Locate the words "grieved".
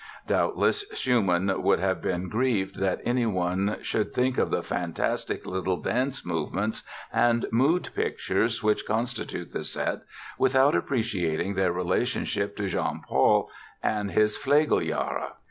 2.27-2.79